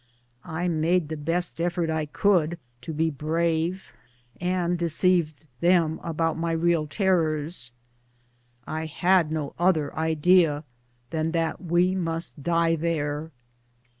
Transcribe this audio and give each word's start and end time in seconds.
I 0.43 0.67
made 0.67 1.09
the 1.09 1.15
best 1.15 1.61
effort 1.61 1.91
I 1.91 2.07
could 2.07 2.57
to 2.81 2.91
be 2.91 3.11
brave, 3.11 3.93
and 4.37 4.75
deceived 4.75 5.45
them 5.59 5.99
as 6.03 6.15
to 6.17 6.33
my 6.33 6.53
real 6.53 6.87
terrors— 6.87 7.71
I 8.65 8.87
had 8.87 9.31
no 9.31 9.53
other 9.59 9.95
idea 9.95 10.63
than 11.11 11.33
that 11.33 11.61
we 11.63 11.93
must 11.93 12.41
die 12.41 12.75
there. 12.75 13.29